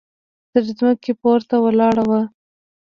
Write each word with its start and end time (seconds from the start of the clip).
تر 0.51 0.61
ځمکې 0.77 1.11
پورته 1.21 1.55
ولاړه 1.63 2.03
وه. 2.09 2.21